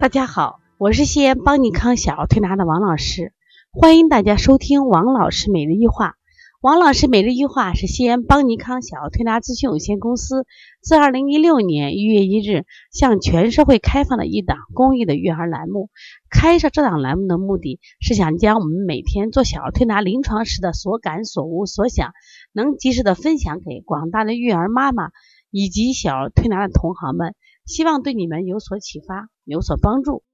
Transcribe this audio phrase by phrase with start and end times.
[0.00, 3.32] 大家好，我是西安邦尼康小儿推拿的王老师，
[3.72, 6.14] 欢迎大家收听王老师每日一话。
[6.60, 10.46] 王老师每日一话是西安邦尼康小儿推拿咨询有限公司
[10.80, 15.90] 自二零一六年一月一日向全社会开放的一档公益的育儿栏目。
[16.30, 22.12] 开设这档栏目的目的是想将我们每天做小儿推拿临床时的所感所悟所想，
[22.52, 25.10] 能及时的分享给广大的育儿妈妈
[25.50, 27.34] 以及小儿推拿的同行们。
[27.68, 30.24] 希望对你们有所启发，有所帮助。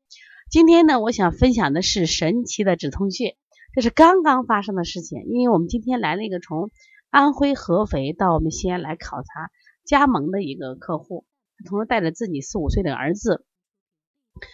[0.48, 3.36] 今天呢，我想分享的是神奇的止痛穴，
[3.74, 5.24] 这是刚刚发生的事情。
[5.26, 6.70] 因为我们今天来了一个从
[7.10, 9.50] 安徽合肥到我们西安来考察
[9.84, 11.24] 加盟的一个客户，
[11.68, 13.44] 同时带着自己四五岁的儿子，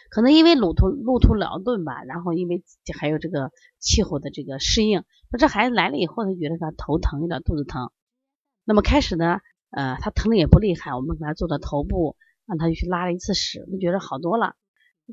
[0.09, 2.65] 可能因为路途路途劳顿吧，然后因为
[2.99, 7.91] 还有这个气候的这个适应，那这孩子来了以后，他觉得他头疼，有点肚子疼。
[8.65, 12.17] 那么开始呢，呃，他疼的也不厉害，我们给他做的头部。
[12.51, 14.57] 让他就去拉了一次屎，就觉得好多了。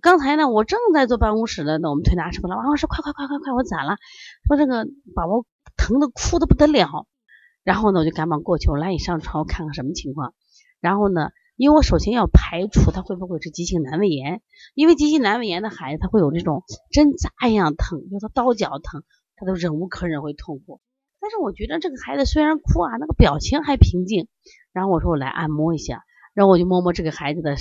[0.01, 3.97] 刚才呢，我正在坐办公室呢，那我们推拿师过来，王老师，快快快快快，我咋了？
[4.47, 4.85] 说这个
[5.15, 5.45] 宝宝
[5.77, 7.07] 疼的哭的不得了。
[7.63, 10.33] 然后呢，我就赶忙过去，我来你上床，我看看什么情况。
[10.81, 14.41] 然后呢，因为我首先要排除他会不会是急性阑尾炎，
[14.73, 19.03] 因为急性阑尾炎的孩子他会有这种针扎一样疼，就是他刀绞疼，
[19.35, 20.81] 他都忍无可忍会痛苦。
[21.19, 24.27] 但是我觉得这个孩子虽然哭啊，那个表情还平静。
[24.71, 26.03] 然后我说我来按摩一下。
[26.37, 27.55] 然后我就摸摸这个孩子的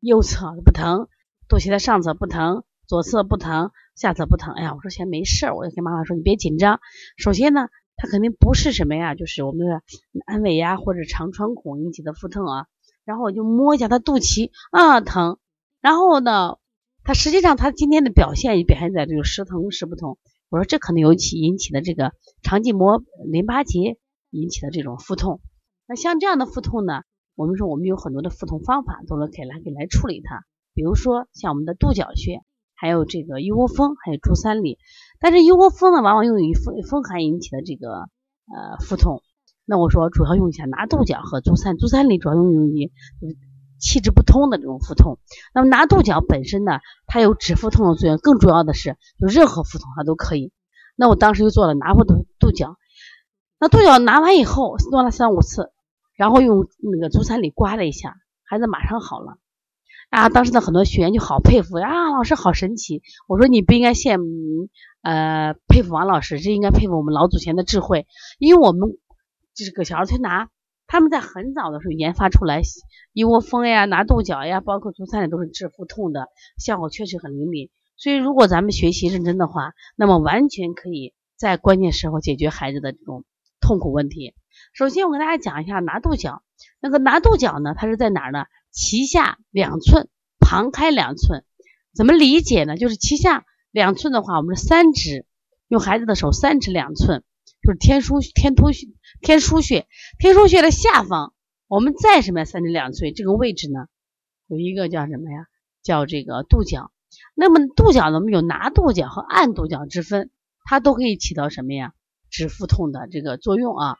[0.00, 1.06] 右侧不疼，
[1.46, 4.52] 肚脐的上侧不疼，左侧不疼，下侧不疼。
[4.54, 6.80] 哎呀，我说先没事儿，我就跟妈妈说你别紧张。
[7.16, 9.80] 首先呢，他肯定不是什么呀，就是我们的
[10.26, 12.66] 阑尾呀或者肠穿孔引起的腹痛啊。
[13.04, 15.38] 然后我就摸一下他肚脐啊疼。
[15.80, 16.56] 然后呢，
[17.04, 20.18] 他实际上他今天的表现也表现在这个时疼时不痛。
[20.48, 22.10] 我说这可能有起引起的这个
[22.42, 23.98] 肠系膜淋巴结
[24.30, 25.40] 引起的这种腹痛。
[25.86, 27.02] 那像这样的腹痛呢？
[27.36, 30.40] 我们说，我们有很多的腹痛方法都能可以来给来处理它，
[30.72, 32.40] 比如说像我们的肚角穴，
[32.74, 34.78] 还有这个一窝蜂，还有足三里。
[35.20, 39.22] 但是一窝蜂呢，往往用于风风寒引起的这个呃腹痛。
[39.66, 42.86] 那我说主要用一下拿肚角和足三足三里，主要用于
[43.20, 43.36] 就是
[43.78, 45.18] 气滞不通的这种腹痛。
[45.52, 50.52] 那么拿肚角本身呢，它有止腹痛的作用，更主要的是就任何腹痛它都可以。
[50.96, 52.78] 那我当时就做了拿腹肚肚角，
[53.60, 55.70] 那肚角拿完以后做了三五次。
[56.16, 59.38] 然后用那个足三里刮了一下，孩子马上好了。
[60.08, 63.02] 啊，当时的很多学员就好佩服啊，老师好神奇。
[63.26, 64.68] 我说你不应该羡慕，
[65.02, 68.06] 呃，佩服王老师，这应该佩服我们老祖先的智慧。
[68.38, 68.96] 因为我们
[69.52, 70.48] 这个小儿推拿，
[70.86, 72.62] 他们在很早的时候研发出来
[73.12, 77.68] 一窝蜂呀、拿肚角呀，包括足三里都是治腹痛的，效果确实很灵敏。
[77.96, 83.24] 所以如果咱们学习认真的话，那么完全可以在关键时候解决孩子的这种
[83.66, 84.32] 痛苦问题。
[84.74, 86.44] 首先，我跟大家讲一下拿肚角。
[86.80, 88.44] 那个拿肚角呢，它是在哪儿呢？
[88.72, 91.44] 脐下两寸，旁开两寸。
[91.92, 92.76] 怎么理解呢？
[92.76, 95.26] 就是脐下两寸的话，我们是三指，
[95.66, 97.24] 用孩子的手三指两寸，
[97.60, 98.86] 就是天枢天突穴
[99.20, 99.88] 天枢穴
[100.20, 101.34] 天枢穴的下方。
[101.66, 102.44] 我们再什么呀？
[102.44, 103.88] 三指两寸这个位置呢，
[104.46, 105.46] 有一个叫什么呀？
[105.82, 106.92] 叫这个肚角。
[107.34, 110.30] 那么肚角呢，我们有拿肚角和按肚角之分，
[110.64, 111.94] 它都可以起到什么呀？
[112.36, 113.96] 止腹痛的这个作用啊。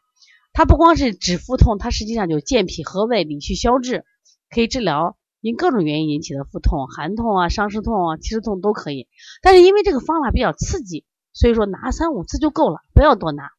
[0.53, 4.05] 它不光是止腹痛，它实际上就健脾和胃、理虚消滞，
[4.51, 9.07] 可以治疗因各种原因引起的腹痛、寒痛啊、伤湿痛啊、气滞痛都可以。
[9.43, 13.51] 但是因为这个方法比较刺激，所以说拿三五次就够了，不要多拿。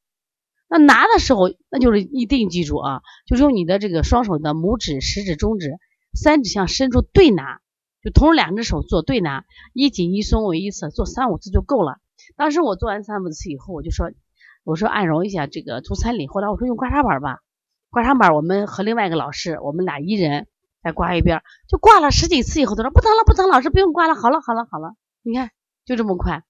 [0.70, 5.78] 那拿的时候，那就是一定记住啊，就是用你的这个双手的拇指、食指、中指
[6.14, 7.60] 三指向深处对拿，
[8.04, 12.00] 就同时两只手做对拿，一紧一松为一次，做三五次就够了。
[12.36, 14.12] 当时我做完三五次以后，我就说。
[14.68, 17.40] 我说按揉一下这个足三里，后来我说用刮痧板吧，
[17.90, 20.46] 刮痧板我们和另外一个老师，我们俩一人
[20.84, 25.52] 再刮一遍，就刮了十几次以后，他说不疼了，不疼，老师不用刮了，好了，好了，好了，你看
[25.86, 26.44] 就这么快。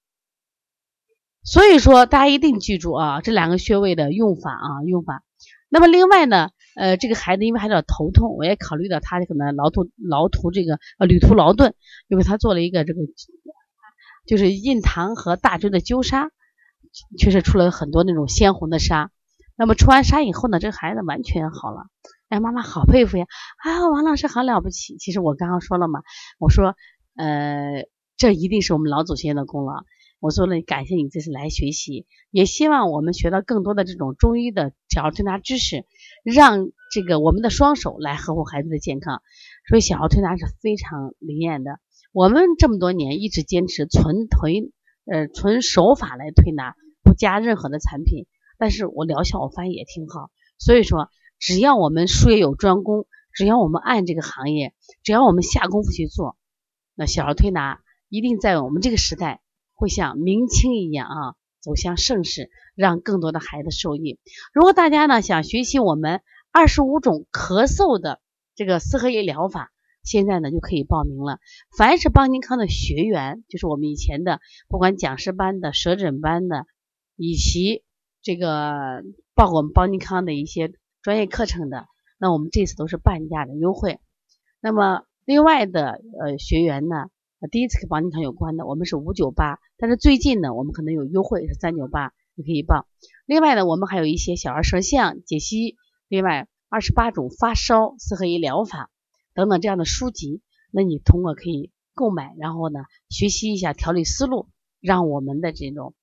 [1.44, 5.22] 所以说大家一定记住啊，这两个穴位的用法啊，用法。
[5.70, 11.76] 那么另外呢，呃，这个孩子因为还有点头痛，我也考虑到他可能劳途劳途这个呃旅途劳顿，
[12.08, 13.02] 又给他做了一个这个
[14.26, 16.32] 就是印堂和大椎的灸痧。
[17.18, 19.10] 确实出了很多那种鲜红的痧，
[19.56, 21.88] 那么出完痧以后呢，这个孩子完全好了。
[22.30, 23.26] 哎，妈妈好佩服呀！
[23.58, 24.98] 啊，王老师好了不起。
[24.98, 26.02] 其实我刚刚说了嘛，
[26.40, 26.76] 我说，
[27.16, 27.86] 呃，
[28.18, 29.84] 这一定是我们老祖先的功劳。
[30.20, 35.86] 我说了，感谢你这次来学习，也希望我们学到更多的这种中医的小儿推拿知识，
[36.24, 39.22] 让这个我们的双手来呵护孩子的健康。
[39.70, 41.80] 所以小儿推拿是非常灵验的。
[42.12, 44.72] 我们这么多年一直坚持纯推。
[45.10, 46.76] 呃，纯手法来推拿，
[47.08, 48.28] 不加任何的产品，
[48.58, 50.30] 但是我疗效我发现也挺好。
[50.60, 51.10] 所以说，
[51.40, 54.74] 只要我们术业有专攻，只要我们按这个行业，
[55.04, 56.36] 只要我们下功夫去做，
[56.96, 59.40] 那小儿推拿一定在我们这个时代
[59.74, 64.20] 会像明清一样啊，走向盛世，让更多的孩子受益。
[64.52, 66.22] 如果大家呢想学习我们
[66.52, 68.20] 二十五种咳嗽的
[68.54, 69.72] 这个四合一疗法，
[70.04, 71.38] 现在呢就可以报名了。
[71.78, 76.66] 凡是邦尼康的学员，就是我们以前的不管讲师班的、舌诊班的，
[77.18, 77.84] 以及
[78.22, 79.04] 这个
[79.34, 80.72] 报我们邦尼康的一些
[81.02, 81.88] 专业课程的，
[82.20, 84.00] 那我们这次都是半价的优惠。
[84.62, 87.10] 那么另外的呃学员呢，
[87.52, 92.88] 第一次跟邦尼康有关的，我们是五九八，但是最近呢，我们可能有优惠是三九八，你可以报。
[93.26, 95.76] 另外呢，我们还有一些小儿舌象解析，
[96.08, 98.92] 另外二十八种发烧四合一疗法
[99.34, 100.42] 等等这样的书籍，
[100.72, 104.48] 那你通过可以购买，然后呢学习一下调理思路，
[104.80, 105.96] 让我们的这种。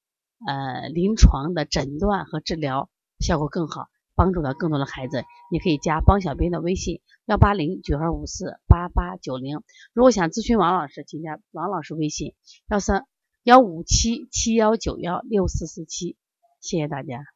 [0.46, 5.24] 呃，临床的诊断和治疗效果更好，帮助到更多的孩子。
[5.50, 9.62] 你可以加帮小编的微信：幺八零九二五四八八九零。
[9.92, 12.34] 如果想咨询王老师，请加王老师微信：
[12.68, 13.06] 幺三
[13.42, 16.16] 幺五七七幺九幺六四四七。
[16.60, 17.33] 谢谢大家。